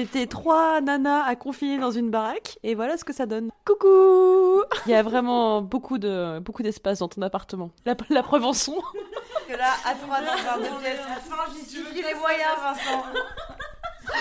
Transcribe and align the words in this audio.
Mettez 0.00 0.26
trois 0.26 0.80
nanas 0.80 1.24
à 1.24 1.36
confiner 1.36 1.76
dans 1.76 1.90
une 1.90 2.10
baraque 2.10 2.58
et 2.62 2.74
voilà 2.74 2.96
ce 2.96 3.04
que 3.04 3.12
ça 3.12 3.26
donne. 3.26 3.50
Coucou 3.66 4.62
Il 4.86 4.92
y 4.92 4.94
a 4.94 5.02
vraiment 5.02 5.60
beaucoup 5.60 5.98
de 5.98 6.38
beaucoup 6.38 6.62
d'espace 6.62 7.00
dans 7.00 7.08
ton 7.08 7.20
appartement. 7.20 7.70
La, 7.84 8.22
preuve 8.22 8.46
en 8.46 8.54
son. 8.54 8.80
que 9.46 9.52
là, 9.52 9.74
à 9.84 9.94
trois 9.94 10.20
dans 10.20 10.56
de 10.56 10.80
pièces, 10.80 11.00
les 11.96 12.14
moyens, 12.14 12.56
Vincent. 12.62 13.04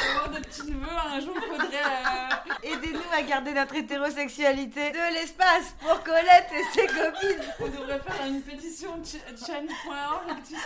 Avoir 0.09 0.30
de 0.30 0.40
petits 0.40 0.64
neveux, 0.64 0.88
un 1.14 1.20
jour 1.20 1.34
il 1.36 1.42
faudrait. 1.42 1.78
euh, 1.78 2.54
Aidez-nous 2.64 3.02
à 3.18 3.22
garder 3.22 3.54
notre 3.54 3.76
hétérosexualité 3.76 4.92
de 4.92 5.14
l'espace 5.14 5.73
pour 5.81 6.04
Colette 6.04 6.50
et 6.58 6.64
ses 6.73 6.88
copines. 6.88 7.44
on 7.59 7.68
devrait 7.68 8.00
faire 8.00 8.25
une 8.28 8.41
pétition 8.41 9.00
ch- 9.03 9.22
change.org, 9.40 10.36
tu 10.47 10.56
sais, 10.56 10.62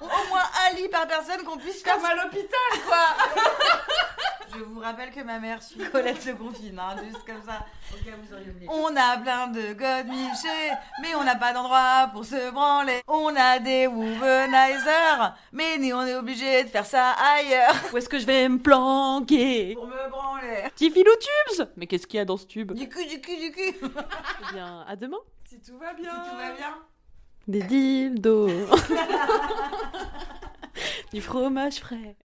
Au 0.00 0.28
moins 0.28 0.42
un 0.70 0.74
lit 0.76 0.88
par 0.88 1.06
personne 1.06 1.42
qu'on 1.44 1.56
puisse 1.58 1.82
faire 1.82 1.94
comme 1.96 2.04
à 2.04 2.14
l'hôpital 2.14 2.82
quoi. 2.86 3.16
Je 4.58 4.64
vous 4.64 4.80
rappelle 4.80 5.10
que 5.10 5.20
ma 5.20 5.38
mère 5.38 5.62
suit 5.62 5.80
Colette 5.92 6.22
se 6.22 6.30
confine, 6.30 6.78
hein, 6.78 6.96
juste 7.04 7.24
comme 7.26 7.42
ça. 7.44 7.66
Vous 7.90 8.34
auriez. 8.34 8.52
On 8.68 8.94
a 8.96 9.18
plein 9.18 9.48
de 9.48 9.72
godemichés, 9.72 10.72
mais 11.02 11.14
on 11.14 11.24
n'a 11.24 11.36
pas 11.36 11.52
d'endroit 11.52 12.10
pour 12.12 12.24
se 12.24 12.50
branler. 12.50 13.02
On 13.06 13.34
a 13.36 13.58
des 13.58 13.86
womanizers, 13.86 15.34
mais 15.52 15.92
on 15.92 16.06
est 16.06 16.14
obligé 16.14 16.64
de 16.64 16.68
faire 16.68 16.86
ça 16.86 17.12
ailleurs. 17.12 17.74
Où 17.92 17.96
est-ce 17.98 18.08
que 18.08 18.18
je 18.18 18.26
vais 18.26 18.48
me 18.48 18.58
planquer? 18.58 19.74
Pour 19.74 19.86
me 19.86 20.10
branler. 20.10 20.64
Petit 20.74 20.90
filou 20.90 21.12
tubes 21.20 21.68
Mais 21.76 21.86
qu'est-ce 21.86 22.06
qu'il 22.06 22.18
y 22.18 22.20
a 22.20 22.24
dans 22.24 22.36
ce 22.36 22.46
tube? 22.46 22.72
Du 22.72 22.88
cul, 22.88 23.06
du 23.06 23.20
cul, 23.20 23.36
du 23.36 23.52
cul. 23.52 23.74
Eh 23.82 24.54
bien, 24.54 24.84
à 24.88 24.96
demain. 24.96 25.18
Si 25.44 25.60
tout 25.60 25.78
va 25.78 25.92
bien. 25.92 26.10
Si 26.10 26.30
tout 26.30 26.36
va 26.36 26.52
bien. 26.52 26.74
Des 27.46 27.62
dildos. 27.62 28.48
du 31.12 31.20
fromage 31.20 31.76
frais. 31.76 32.16